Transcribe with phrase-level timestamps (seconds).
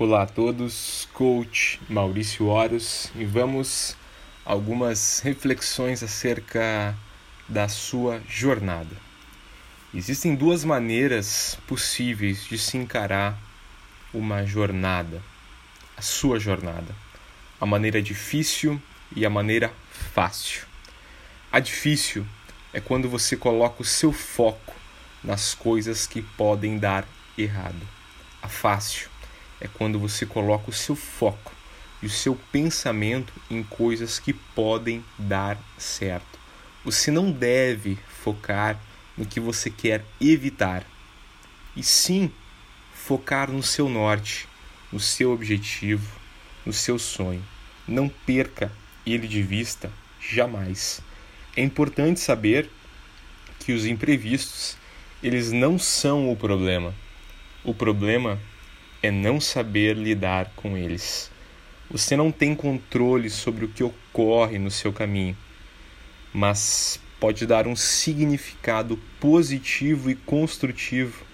[0.00, 3.96] Olá a todos, coach Maurício Oros e vamos
[4.44, 6.96] algumas reflexões acerca
[7.48, 8.96] da sua jornada.
[9.92, 13.36] Existem duas maneiras possíveis de se encarar
[14.14, 15.20] uma jornada,
[15.96, 16.94] a sua jornada,
[17.60, 18.80] a maneira difícil
[19.16, 19.72] e a maneira
[20.14, 20.64] fácil.
[21.50, 22.24] A difícil
[22.72, 24.76] é quando você coloca o seu foco
[25.24, 27.04] nas coisas que podem dar
[27.36, 27.82] errado.
[28.40, 29.17] A fácil
[29.60, 31.52] é quando você coloca o seu foco
[32.02, 36.38] e o seu pensamento em coisas que podem dar certo.
[36.84, 38.80] Você não deve focar
[39.16, 40.84] no que você quer evitar,
[41.74, 42.30] e sim
[42.94, 44.48] focar no seu norte,
[44.92, 46.08] no seu objetivo,
[46.64, 47.44] no seu sonho.
[47.86, 48.70] Não perca
[49.04, 49.90] ele de vista
[50.20, 51.00] jamais.
[51.56, 52.70] É importante saber
[53.60, 54.76] que os imprevistos,
[55.22, 56.94] eles não são o problema.
[57.64, 58.40] O problema
[59.02, 61.30] é não saber lidar com eles.
[61.90, 65.36] Você não tem controle sobre o que ocorre no seu caminho,
[66.32, 71.24] mas pode dar um significado positivo e construtivo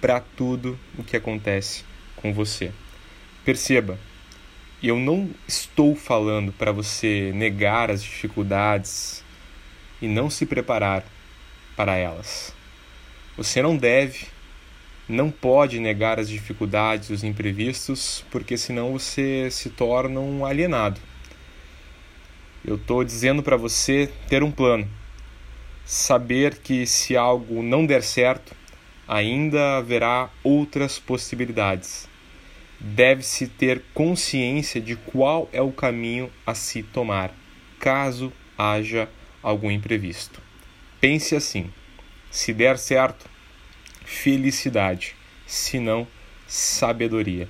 [0.00, 1.84] para tudo o que acontece
[2.16, 2.72] com você.
[3.44, 3.98] Perceba,
[4.82, 9.24] eu não estou falando para você negar as dificuldades
[10.00, 11.04] e não se preparar
[11.76, 12.52] para elas.
[13.36, 14.26] Você não deve
[15.12, 21.00] não pode negar as dificuldades, os imprevistos, porque senão você se torna um alienado.
[22.64, 24.88] Eu estou dizendo para você ter um plano,
[25.84, 28.54] saber que se algo não der certo,
[29.06, 32.08] ainda haverá outras possibilidades.
[32.80, 37.32] Deve-se ter consciência de qual é o caminho a se tomar,
[37.78, 39.08] caso haja
[39.42, 40.40] algum imprevisto.
[41.00, 41.70] Pense assim:
[42.30, 43.26] se der certo,
[44.04, 45.14] felicidade,
[45.46, 46.06] senão
[46.46, 47.48] sabedoria.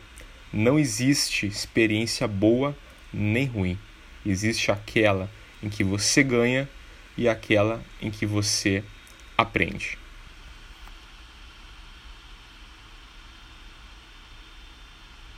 [0.52, 2.76] Não existe experiência boa
[3.12, 3.78] nem ruim.
[4.24, 5.30] Existe aquela
[5.62, 6.68] em que você ganha
[7.16, 8.82] e aquela em que você
[9.36, 10.01] aprende.